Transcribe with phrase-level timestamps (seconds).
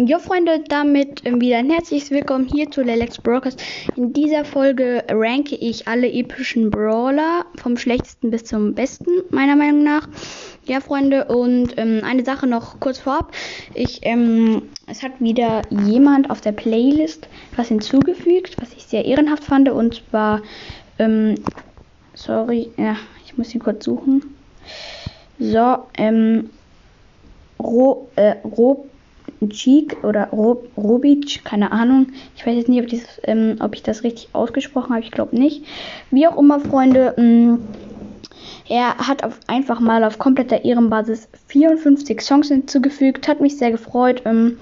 [0.00, 3.56] Jo Freunde, damit wieder ein herzliches Willkommen hier zu Lelex Brokers.
[3.96, 9.82] In dieser Folge ranke ich alle epischen Brawler vom schlechtesten bis zum besten, meiner Meinung
[9.82, 10.08] nach.
[10.66, 13.32] Ja Freunde, und ähm, eine Sache noch kurz vorab.
[13.74, 19.42] Ich, ähm, es hat wieder jemand auf der Playlist was hinzugefügt, was ich sehr ehrenhaft
[19.42, 19.68] fand.
[19.68, 20.42] Und zwar,
[21.00, 21.34] ähm,
[22.14, 22.94] sorry, ja,
[23.26, 24.22] ich muss ihn kurz suchen.
[25.40, 26.50] So, ähm,
[27.58, 28.86] Ro, äh, Ro
[29.48, 32.08] Cheek oder Rob, Robic, keine Ahnung.
[32.36, 35.04] Ich weiß jetzt nicht, ob, dieses, ähm, ob ich das richtig ausgesprochen habe.
[35.04, 35.64] Ich glaube nicht.
[36.10, 37.14] Wie auch immer, Freunde.
[37.16, 37.58] Mh, mm,
[38.68, 43.26] er hat auf, einfach mal auf kompletter Ehrenbasis 54 Songs hinzugefügt.
[43.28, 44.22] Hat mich sehr gefreut.
[44.26, 44.58] Ähm,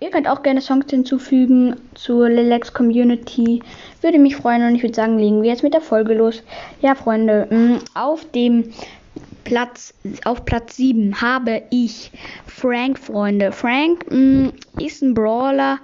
[0.00, 3.62] ihr könnt auch gerne Songs hinzufügen zur Lelex Community.
[4.00, 6.42] Würde mich freuen und ich würde sagen, legen wir jetzt mit der Folge los.
[6.80, 8.72] Ja, Freunde, mm, auf dem
[9.48, 9.94] Platz,
[10.26, 12.10] auf Platz 7 habe ich
[12.46, 13.50] Frank, Freunde.
[13.50, 15.78] Frank mh, mm, ist ein Brawler,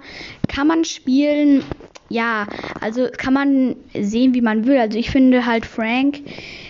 [0.47, 1.63] kann man spielen.
[2.07, 2.45] Ja,
[2.79, 4.77] also kann man sehen, wie man will.
[4.77, 6.21] Also ich finde halt Frank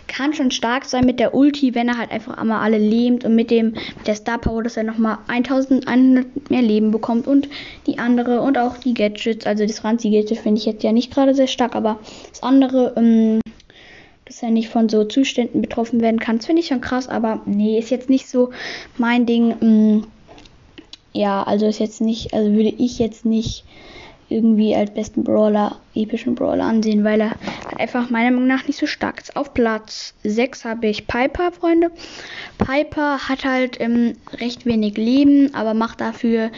[0.08, 3.36] kann schon stark sein mit der Ulti, wenn er halt einfach einmal alle lähmt und
[3.36, 7.50] mit dem mit der Star Power, dass er nochmal 1100 mehr Leben bekommt und
[7.88, 11.14] die andere und auch die Gadgets, also das Ranzi Gadget finde ich jetzt ja nicht
[11.14, 12.00] gerade sehr stark, aber
[12.30, 13.42] das andere ähm,
[14.26, 16.38] dass er nicht von so Zuständen betroffen werden kann.
[16.38, 18.52] Das finde ich schon krass, aber nee, ist jetzt nicht so
[18.98, 19.50] mein Ding.
[19.60, 20.08] Mm,
[21.14, 23.64] ja, also ist jetzt nicht, also würde ich jetzt nicht
[24.28, 27.36] irgendwie als besten Brawler, epischen Brawler ansehen, weil er
[27.78, 29.36] einfach meiner Meinung nach nicht so stark ist.
[29.36, 31.92] Auf Platz 6 habe ich Piper, Freunde.
[32.58, 36.52] Piper hat halt ähm, recht wenig Leben, aber macht dafür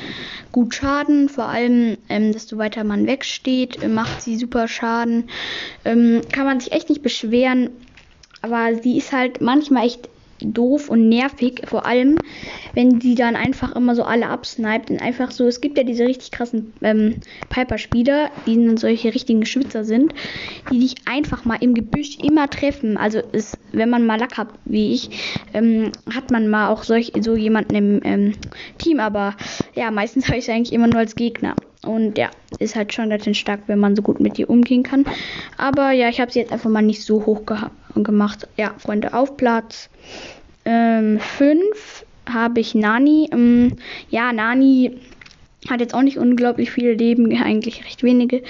[0.52, 1.30] gut Schaden.
[1.30, 5.30] Vor allem, ähm, desto weiter man wegsteht, äh, macht sie super Schaden.
[5.86, 7.70] Ähm, kann man sich echt nicht beschweren.
[8.42, 10.10] Aber sie ist halt manchmal echt
[10.42, 12.20] doof und nervig, vor allem,
[12.74, 16.06] wenn die dann einfach immer so alle absniped und einfach so, es gibt ja diese
[16.06, 17.16] richtig krassen ähm,
[17.50, 20.14] Piper-Spieler, die dann solche richtigen Schwitzer sind,
[20.70, 22.98] die dich einfach mal im Gebüsch immer treffen.
[22.98, 25.10] Also ist, wenn man mal Lack hat, wie ich,
[25.54, 28.34] ähm, hat man mal auch solch, so jemanden im ähm,
[28.78, 29.36] Team, aber
[29.76, 31.56] ja, meistens habe ich es eigentlich immer nur als Gegner.
[31.84, 34.84] Und ja, ist halt schon ganz schön stark, wenn man so gut mit ihr umgehen
[34.84, 35.06] kann.
[35.58, 37.58] Aber ja, ich habe sie jetzt einfach mal nicht so hoch ge
[38.04, 38.48] gemacht.
[38.58, 39.90] Ja, Freunde, auf Platz
[40.68, 41.20] 5 ähm,
[42.34, 43.30] habe ich Nani.
[43.32, 43.74] Ähm,
[44.10, 44.98] ja, Nani
[45.70, 48.44] hat jetzt auch nicht unglaublich viele Leben, eigentlich recht wenige.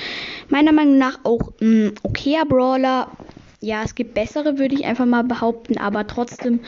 [0.50, 3.12] Meiner Meinung nach auch ein okayer Brawler.
[3.60, 6.60] Ja, es gibt bessere, würde ich einfach mal behaupten, aber trotzdem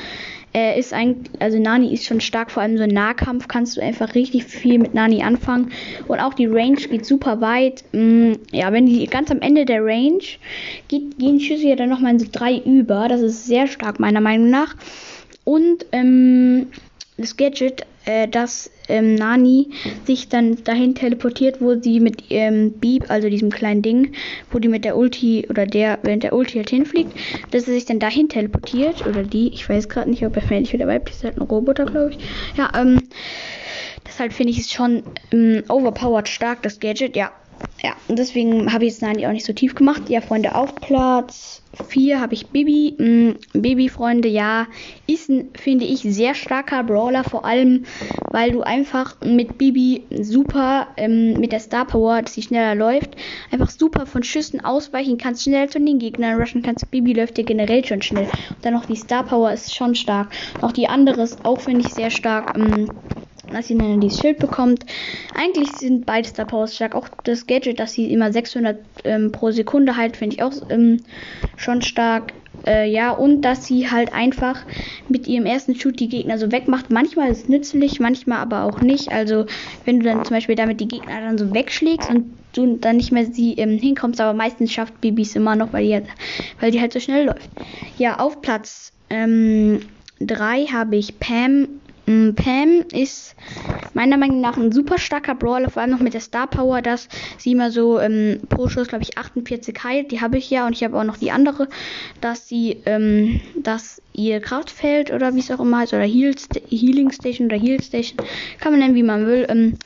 [0.55, 3.81] äh, ist eigentlich, also Nani ist schon stark, vor allem so im Nahkampf kannst du
[3.81, 5.71] einfach richtig viel mit Nani anfangen.
[6.07, 7.83] Und auch die Range geht super weit.
[7.91, 10.23] Mm, ja, wenn die ganz am Ende der Range
[10.87, 13.07] geht, gehen Schüsse ja dann nochmal in so drei über.
[13.07, 14.75] Das ist sehr stark, meiner Meinung nach.
[15.49, 16.67] Und ähm,
[17.17, 19.71] das Gadget, äh, dass ähm, Nani
[20.05, 24.13] sich dann dahin teleportiert, wo sie mit ähm, Beep, also diesem kleinen Ding,
[24.51, 27.17] wo die mit der Ulti oder der, während der Ulti halt hinfliegt,
[27.49, 30.75] dass er sich dann dahin teleportiert oder die, ich weiß gerade nicht, ob er männlich
[30.75, 32.19] oder weiblich ist, halt ein Roboter, glaube ich.
[32.55, 33.09] Ja, ähm,
[34.05, 37.31] deshalb finde ich es schon ähm, overpowered stark, das Gadget, ja.
[37.81, 40.09] Ja, und deswegen habe ich jetzt Nani auch nicht so tief gemacht.
[40.09, 42.95] Ja, Freunde, auf Platz 4 habe ich Bibi.
[42.97, 44.67] Mm, Bibi, Freunde, ja,
[45.07, 47.85] ist ein, finde ich, sehr starker Brawler, vor allem,
[48.31, 53.15] weil du einfach mit Bibi super, ähm, mit der Star Power, dass sie schneller läuft,
[53.49, 56.91] einfach super von Schüssen ausweichen kannst, schnell zu den Gegnern rushen kannst.
[56.91, 58.25] Bibi läuft dir generell schon schnell.
[58.25, 60.33] Und dann noch die Star Power ist schon stark.
[60.59, 62.57] Auch die andere ist auch, finde ich, sehr stark.
[62.57, 62.99] Ähm,
[63.51, 64.85] dass sie dann dieses Schild bekommt.
[65.35, 66.95] Eigentlich sind beide Star Powers stark.
[66.95, 71.01] Auch das Gadget, dass sie immer 600 ähm, pro Sekunde halt, finde ich auch ähm,
[71.55, 72.33] schon stark.
[72.65, 74.65] Äh, ja, und dass sie halt einfach
[75.07, 76.91] mit ihrem ersten Shoot die Gegner so wegmacht.
[76.91, 79.11] Manchmal ist es nützlich, manchmal aber auch nicht.
[79.11, 79.45] Also,
[79.85, 83.11] wenn du dann zum Beispiel damit die Gegner dann so wegschlägst und du dann nicht
[83.11, 86.07] mehr sie ähm, hinkommst, aber meistens schafft Bibis immer noch, weil die, halt,
[86.59, 87.49] weil die halt so schnell läuft.
[87.97, 89.81] Ja, auf Platz 3 ähm,
[90.73, 91.78] habe ich Pam
[92.35, 93.35] Pam ist
[93.93, 97.07] meiner Meinung nach ein super starker Brawler, vor allem noch mit der Star Power, dass
[97.37, 100.11] sie immer so ähm, pro Schuss, glaube ich, 48 heilt.
[100.11, 101.67] Die habe ich ja und ich habe auch noch die andere,
[102.21, 106.33] dass sie, ähm, dass ihr Kraftfeld oder wie es auch immer heißt, oder Heal
[106.69, 108.17] Healing Station oder Heal Station,
[108.59, 109.77] kann man nennen, wie man will, ähm,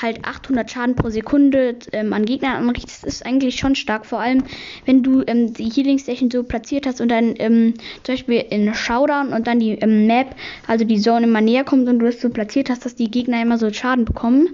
[0.00, 2.90] halt 800 Schaden pro Sekunde ähm, an Gegnern anrichtet.
[3.02, 4.44] Das ist eigentlich schon stark, vor allem
[4.86, 8.72] wenn du ähm, die Healing Station so platziert hast und dann ähm, zum Beispiel in
[8.72, 10.34] Showdown und dann die Map,
[10.66, 13.42] also die Zone immer näher kommt und du das so platziert hast, dass die Gegner
[13.42, 14.48] immer so Schaden bekommen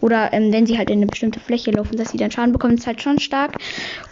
[0.00, 2.74] oder ähm, wenn sie halt in eine bestimmte Fläche laufen, dass sie dann Schaden bekommen,
[2.74, 3.58] ist halt schon stark.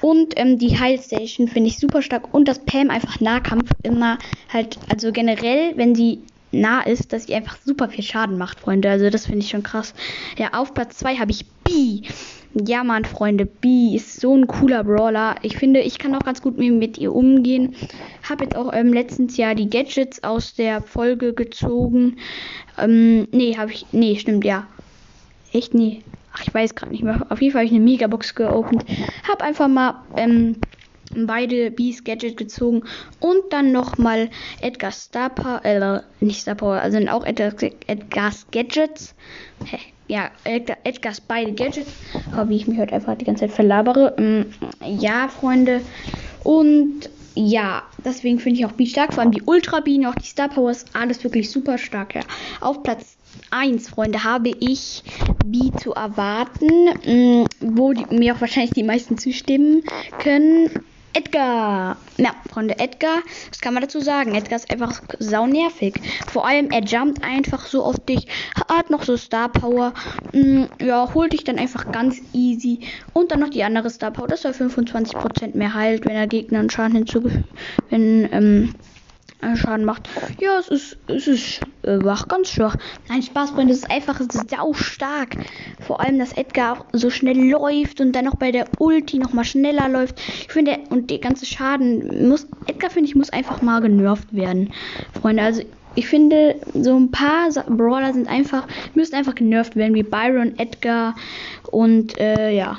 [0.01, 4.19] Und die Heal Station finde ich super stark und das Pam einfach Nahkampf immer
[4.49, 6.21] halt, also generell, wenn sie
[6.53, 8.91] nah ist, dass sie einfach super viel Schaden macht, Freunde.
[8.91, 9.95] Also das finde ich schon krass.
[10.37, 12.03] Ja, auf Platz 2 habe ich B.
[12.53, 15.37] Ja, Mann, Freunde, B ist so ein cooler Brawler.
[15.43, 17.77] Ich finde, ich kann auch ganz gut mit ihr umgehen.
[18.29, 22.17] Habe jetzt auch ähm, letztens ja die Gadgets aus der Folge gezogen.
[22.77, 23.87] Ähm, nee, habe ich.
[23.93, 24.67] Nee, stimmt, ja.
[25.53, 26.03] Echt nie.
[26.33, 27.25] Ach, ich weiß gerade nicht mehr.
[27.29, 28.85] Auf jeden Fall habe ich eine Megabox geopend.
[29.29, 30.57] Hab einfach mal ähm,
[31.15, 32.83] beide Bees Gadget gezogen
[33.21, 34.31] und dann nochmal
[34.61, 37.53] Edgar Star Power, äh, nicht Star Power, also auch Edgar,
[37.87, 39.15] Edgar's Gadgets.
[39.65, 39.79] Hä?
[40.09, 41.93] Ja, Edgar, Edgars beide Gadgets.
[42.33, 44.15] Aber wie ich mich heute einfach die ganze Zeit verlabere.
[44.19, 44.47] Ähm,
[44.85, 45.83] ja, Freunde.
[46.43, 49.15] Und ja, deswegen finde ich auch B stark.
[49.15, 52.15] Vor allem die Ultra Biene, auch die Star Powers, alles wirklich super stark.
[52.15, 52.23] Ja.
[52.61, 53.17] Auf Platz
[53.51, 55.03] 1, Freunde, habe ich
[55.45, 59.83] B zu erwarten, mm, wo die, mir auch wahrscheinlich die meisten zustimmen
[60.19, 60.71] können.
[61.13, 61.97] Edgar.
[62.19, 63.19] Ja, Freunde, Edgar,
[63.49, 64.35] was kann man dazu sagen?
[64.35, 65.95] Edgar ist einfach sau nervig.
[66.31, 68.27] Vor allem, er jumpt einfach so auf dich,
[68.69, 69.93] hat noch so Star Power.
[70.33, 72.81] Mm, ja, holt dich dann einfach ganz easy.
[73.13, 76.71] Und dann noch die andere Star Power, dass er 25% mehr heilt, wenn er Gegnern
[76.71, 77.49] Schaden hinzugefügt,
[77.89, 78.75] wenn, ähm,
[79.57, 80.09] Schaden macht.
[80.39, 82.77] Ja, es ist, es ist äh, wach, ganz schwach.
[83.09, 85.37] Nein, Spaß, Freunde, es ist einfach sau stark.
[85.81, 89.45] Vor allem, dass Edgar so schnell läuft und dann noch bei der Ulti noch mal
[89.45, 90.19] schneller läuft.
[90.19, 94.73] Ich finde, und der ganze Schaden muss, Edgar finde ich, muss einfach mal genervt werden.
[95.21, 95.63] Freunde, also
[95.95, 101.17] ich finde, so ein paar Brawler sind einfach, müssen einfach genervt werden, wie Byron, Edgar
[101.71, 102.79] und äh, ja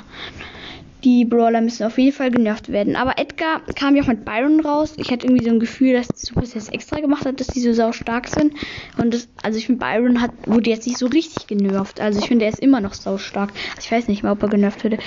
[1.04, 2.96] die Brawler müssen auf jeden Fall genervt werden.
[2.96, 4.94] Aber Edgar kam ja auch mit Byron raus.
[4.96, 7.72] Ich hatte irgendwie so ein Gefühl, dass Super das extra gemacht hat, dass die so
[7.72, 8.54] sau stark sind.
[8.98, 12.00] Und das, also ich finde, Byron hat, wurde jetzt nicht so richtig genervt.
[12.00, 13.50] Also ich finde, er ist immer noch sau stark.
[13.70, 14.98] Also ich weiß nicht mal, ob er genervt würde.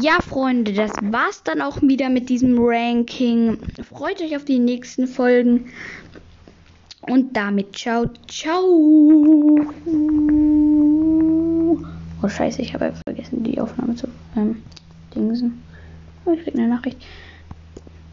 [0.00, 3.58] Ja, Freunde, das war's dann auch wieder mit diesem Ranking.
[3.88, 5.66] Freut euch auf die nächsten Folgen.
[7.02, 9.60] Und damit ciao, ciao.
[12.22, 14.06] Oh scheiße, ich habe vergessen, die Aufnahme zu.
[14.36, 14.62] Ähm
[15.14, 15.64] Dingsen.
[16.24, 17.02] Oh, ich krieg eine Nachricht.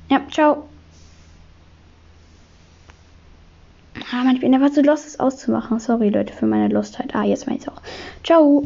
[0.09, 0.69] Ja, ciao.
[4.11, 5.79] Ah, Mann, ich bin einfach zu lost, das auszumachen.
[5.79, 7.15] Sorry, Leute, für meine Lostheit.
[7.15, 7.81] Ah, jetzt meine ich auch.
[8.23, 8.57] Ciao.